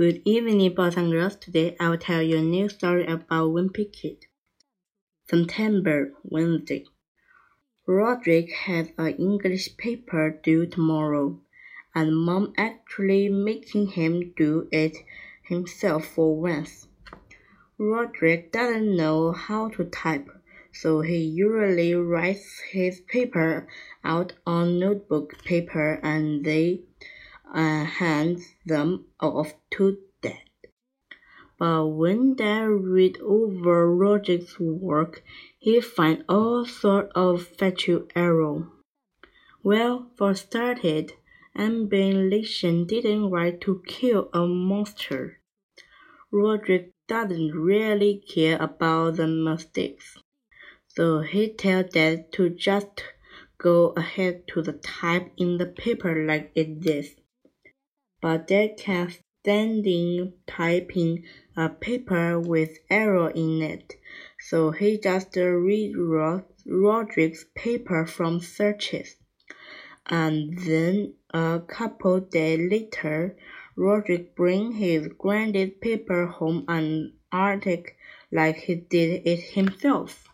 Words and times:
Good 0.00 0.22
evening, 0.24 0.74
boys 0.74 0.96
and 0.96 1.12
girls. 1.12 1.36
Today 1.36 1.76
I 1.78 1.90
will 1.90 1.98
tell 1.98 2.22
you 2.22 2.38
a 2.38 2.40
new 2.40 2.70
story 2.70 3.04
about 3.04 3.50
Wimpy 3.50 3.92
Kid. 3.92 4.24
September, 5.28 6.14
Wednesday. 6.24 6.86
Rodrick 7.86 8.50
has 8.50 8.88
an 8.96 9.12
English 9.16 9.76
paper 9.76 10.40
due 10.42 10.64
tomorrow, 10.64 11.42
and 11.94 12.16
Mom 12.16 12.54
actually 12.56 13.28
making 13.28 13.88
him 13.88 14.32
do 14.38 14.68
it 14.72 14.96
himself 15.42 16.06
for 16.06 16.34
once. 16.34 16.88
Rodrick 17.78 18.52
doesn't 18.52 18.96
know 18.96 19.32
how 19.32 19.68
to 19.68 19.84
type, 19.84 20.30
so 20.72 21.02
he 21.02 21.18
usually 21.18 21.94
writes 21.94 22.58
his 22.70 23.00
paper 23.00 23.68
out 24.02 24.32
on 24.46 24.78
notebook 24.78 25.44
paper 25.44 26.00
and 26.02 26.42
they 26.46 26.84
uh, 27.54 27.84
hands 27.84 28.54
them 28.64 29.06
off 29.20 29.54
to 29.70 29.98
Dad. 30.22 30.38
But 31.58 31.88
when 31.88 32.34
Dad 32.34 32.64
read 32.68 33.18
over 33.20 33.94
Roger's 33.94 34.58
work, 34.58 35.22
he 35.58 35.80
finds 35.80 36.24
all 36.28 36.64
sorts 36.64 37.12
of 37.14 37.46
factual 37.46 38.06
error. 38.14 38.68
Well, 39.62 40.10
for 40.16 40.34
started, 40.34 41.12
Ambulation 41.56 42.86
didn't 42.86 43.30
write 43.30 43.60
to 43.62 43.82
kill 43.86 44.30
a 44.32 44.46
monster. 44.46 45.40
Rodrick 46.32 46.92
doesn't 47.08 47.52
really 47.52 48.22
care 48.26 48.56
about 48.62 49.16
the 49.16 49.26
mistakes, 49.26 50.16
so 50.86 51.20
he 51.20 51.52
tells 51.52 51.90
Dad 51.90 52.32
to 52.34 52.48
just 52.48 53.02
go 53.58 53.88
ahead 53.96 54.46
to 54.48 54.62
the 54.62 54.74
type 54.74 55.32
in 55.36 55.58
the 55.58 55.66
paper 55.66 56.24
like 56.24 56.52
it 56.54 56.86
is 56.86 57.19
but 58.20 58.48
they 58.48 58.68
kept 58.68 59.20
standing 59.40 60.34
typing 60.46 61.24
a 61.56 61.68
paper 61.68 62.38
with 62.38 62.78
error 62.90 63.30
in 63.30 63.62
it, 63.62 63.96
so 64.38 64.70
he 64.70 64.98
just 64.98 65.34
rewrote 65.36 66.44
Rodrick's 66.66 67.46
paper 67.54 68.04
from 68.06 68.40
searches. 68.40 69.16
And 70.06 70.58
then 70.58 71.14
a 71.32 71.60
couple 71.66 72.20
days 72.20 72.70
later, 72.70 73.36
Rodrick 73.76 74.34
bring 74.34 74.72
his 74.72 75.08
graded 75.08 75.80
paper 75.80 76.26
home 76.26 76.64
and 76.68 77.12
arctic 77.32 77.96
like 78.30 78.56
he 78.56 78.74
did 78.74 79.26
it 79.26 79.40
himself. 79.54 80.28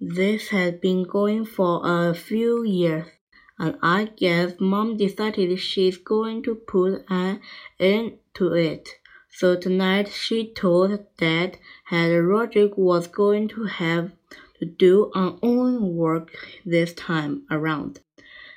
This 0.00 0.48
had 0.48 0.80
been 0.80 1.04
going 1.04 1.44
for 1.44 1.80
a 1.84 2.14
few 2.14 2.64
years 2.64 3.08
and 3.58 3.76
I 3.82 4.10
guess 4.16 4.54
mom 4.60 4.96
decided 4.96 5.58
she's 5.58 5.96
going 5.96 6.42
to 6.44 6.54
put 6.54 7.04
an 7.08 7.40
end 7.78 8.18
to 8.34 8.52
it. 8.52 8.88
So 9.30 9.56
tonight 9.56 10.08
she 10.08 10.52
told 10.52 10.90
dad 11.18 11.58
that 11.90 12.08
Rodrick 12.22 12.76
was 12.76 13.06
going 13.06 13.48
to 13.48 13.64
have 13.64 14.12
to 14.58 14.66
do 14.66 15.10
an 15.14 15.38
own 15.42 15.94
work 15.94 16.30
this 16.64 16.94
time 16.94 17.44
around, 17.50 18.00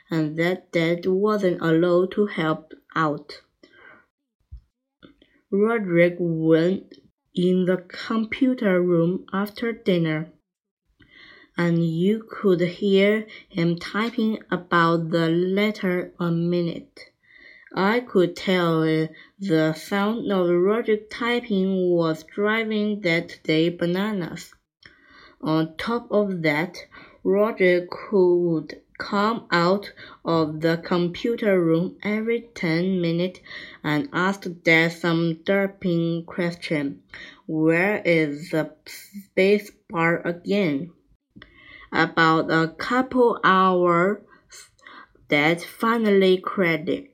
and 0.09 0.37
that 0.37 0.71
dad 0.71 1.05
wasn't 1.05 1.61
allowed 1.61 2.11
to 2.13 2.27
help 2.27 2.73
out. 2.95 3.41
Rodrick 5.51 6.15
went 6.19 6.93
in 7.35 7.65
the 7.65 7.77
computer 7.77 8.81
room 8.81 9.25
after 9.33 9.73
dinner 9.73 10.31
and 11.59 11.85
you 11.85 12.23
could 12.23 12.61
hear 12.61 13.27
him 13.49 13.77
typing 13.77 14.41
about 14.49 15.09
the 15.09 15.27
letter 15.27 16.13
a 16.17 16.31
minute. 16.31 17.11
I 17.75 17.99
could 17.99 18.37
tell 18.37 18.79
the 19.37 19.73
sound 19.73 20.31
of 20.31 20.47
Rodrick 20.47 21.09
typing 21.09 21.89
was 21.89 22.23
driving 22.23 23.01
that 23.01 23.39
day 23.43 23.67
bananas. 23.67 24.53
On 25.41 25.75
top 25.75 26.09
of 26.11 26.43
that, 26.43 26.77
Roger 27.25 27.85
could 27.91 28.81
come 28.97 29.45
out 29.51 29.91
of 30.23 30.61
the 30.61 30.77
computer 30.77 31.61
room 31.61 31.97
every 32.03 32.47
ten 32.55 33.01
minutes 33.01 33.41
and 33.83 34.07
ask 34.13 34.47
Dad 34.63 34.93
some 34.93 35.35
derping 35.43 36.25
question. 36.25 37.03
Where 37.47 38.01
is 38.05 38.51
the 38.51 38.71
space 38.85 39.71
bar 39.89 40.25
again? 40.25 40.93
About 41.91 42.51
a 42.51 42.67
couple 42.67 43.39
hours, 43.43 44.19
Dad 45.27 45.61
finally 45.61 46.37
cried. 46.37 47.11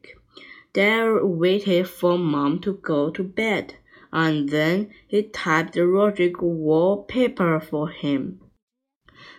Dad 0.74 1.20
waited 1.24 1.88
for 1.88 2.18
Mom 2.18 2.60
to 2.60 2.74
go 2.74 3.10
to 3.10 3.24
bed, 3.24 3.76
and 4.12 4.50
then 4.50 4.94
he 5.08 5.24
typed 5.24 5.76
Rodrick 5.76 6.42
wallpaper 6.42 7.60
for 7.60 7.90
him. 7.90 8.42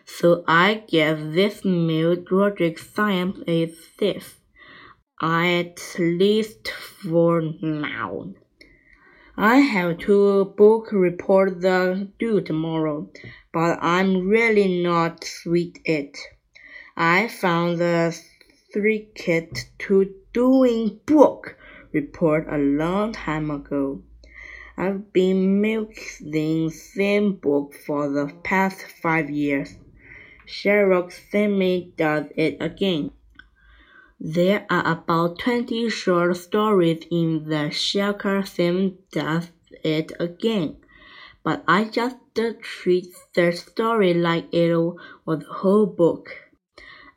So 0.06 0.44
I 0.48 0.84
guess 0.88 1.18
this 1.20 1.64
means 1.64 2.30
Rodrick 2.30 2.78
science 2.78 3.38
is 3.46 3.76
safe, 3.98 4.40
at 5.20 5.96
least 5.98 6.68
for 6.68 7.42
now. 7.60 8.34
I 9.38 9.56
have 9.56 9.98
to 9.98 10.46
book 10.46 10.92
reports 10.92 11.60
due 12.18 12.40
tomorrow, 12.40 13.10
but 13.52 13.78
I'm 13.82 14.28
really 14.28 14.82
not 14.82 15.24
sweet 15.24 15.78
it. 15.84 16.16
I 16.96 17.28
found 17.28 17.76
the 17.76 18.18
three 18.72 19.08
kit 19.14 19.66
to 19.80 20.14
doing 20.32 21.00
book 21.04 21.58
report 21.92 22.46
a 22.48 22.56
long 22.56 23.12
time 23.12 23.50
ago. 23.50 24.02
I've 24.78 25.12
been 25.12 25.60
milking 25.60 26.70
same 26.70 27.34
book 27.34 27.74
for 27.74 28.08
the 28.08 28.32
past 28.42 28.80
five 29.02 29.28
years. 29.28 29.76
Sherlock 30.46 31.12
Sammy 31.12 31.92
does 31.98 32.24
it 32.36 32.56
again. 32.60 33.10
There 34.18 34.64
are 34.70 34.92
about 34.92 35.40
20 35.40 35.90
short 35.90 36.38
stories 36.38 37.04
in 37.10 37.50
the 37.50 37.70
Sherlock 37.70 38.46
Sammy 38.46 38.96
does 39.12 39.50
it 39.84 40.10
again, 40.18 40.78
but 41.44 41.62
I 41.68 41.84
just 41.84 42.16
treat 42.62 43.08
the 43.34 43.52
story 43.52 44.14
like 44.14 44.52
it 44.54 44.74
was 45.26 45.42
a 45.42 45.52
whole 45.52 45.84
book, 45.84 46.30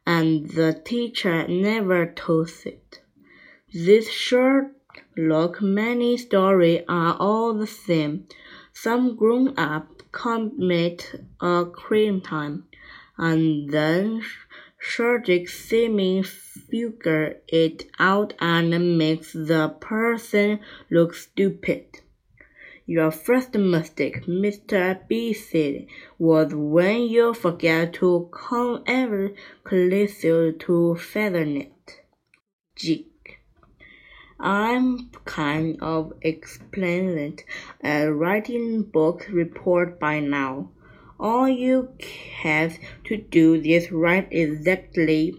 and 0.05 0.49
the 0.49 0.73
teacher 0.73 1.47
never 1.47 2.05
told 2.05 2.51
it. 2.65 2.99
This 3.73 4.09
Sherlock 4.09 5.61
many 5.61 6.17
stories 6.17 6.83
are 6.89 7.15
all 7.17 7.53
the 7.53 7.67
same. 7.67 8.27
Some 8.73 9.15
grown 9.15 9.57
up 9.57 10.03
commit 10.11 11.23
a 11.39 11.65
crime 11.65 12.19
time, 12.19 12.67
and 13.17 13.69
then 13.69 14.21
Sherlock 14.79 15.49
Sammy 15.49 16.23
figure 16.23 17.41
it 17.47 17.89
out 17.99 18.33
and 18.39 18.97
makes 18.97 19.33
the 19.33 19.75
person 19.81 20.61
look 20.89 21.13
stupid. 21.13 21.99
Your 22.85 23.11
first 23.11 23.53
mistake, 23.53 24.25
Mr. 24.25 25.07
B 25.07 25.33
said, 25.33 25.85
was 26.17 26.55
when 26.55 27.03
you 27.03 27.33
forget 27.33 27.93
to 27.95 28.29
come 28.31 28.83
every 28.87 29.35
closer 29.63 30.51
to 30.53 30.97
Feathernet. 30.97 31.69
I'm 34.39 35.11
kind 35.25 35.77
of 35.81 36.13
explained 36.21 37.43
at 37.81 38.05
writing 38.05 38.83
book 38.83 39.27
report 39.29 39.99
by 39.99 40.21
now. 40.21 40.71
All 41.21 41.49
you 41.49 41.89
have 42.43 42.77
to 43.03 43.17
do 43.17 43.55
is 43.55 43.91
write 43.91 44.29
exactly 44.31 45.35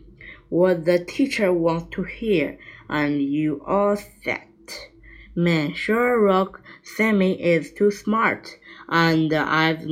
what 0.51 0.85
the 0.85 1.03
teacher 1.03 1.55
wants 1.55 1.95
to 1.97 2.03
hear, 2.03 2.59
and 2.91 3.23
you 3.23 3.63
are 3.65 3.97
set. 3.97 4.91
Man, 5.35 5.73
Sherlock 5.73 6.61
Sammy 6.82 7.43
is 7.43 7.73
too 7.73 7.91
smart, 7.91 8.59
and 8.91 9.32
I've 9.32 9.87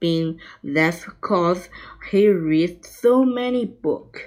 been 0.00 0.40
that's 0.64 1.04
cause 1.20 1.68
he 2.10 2.26
reads 2.26 2.88
so 2.88 3.24
many 3.24 3.64
books. 3.64 4.22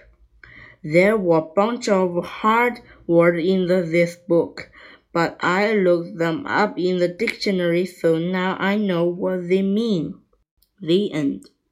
There 0.81 1.17
were 1.17 1.39
a 1.39 1.41
bunch 1.41 1.89
of 1.89 2.23
hard 2.23 2.79
words 3.05 3.45
in 3.45 3.67
the, 3.67 3.81
this 3.81 4.15
book, 4.15 4.71
but 5.11 5.35
I 5.41 5.73
looked 5.73 6.17
them 6.17 6.45
up 6.45 6.79
in 6.79 6.99
the 6.99 7.09
dictionary, 7.09 7.85
so 7.85 8.17
now 8.17 8.55
I 8.57 8.77
know 8.77 9.03
what 9.03 9.49
they 9.49 9.61
mean. 9.61 10.20
The 10.81 11.13
end. 11.13 11.49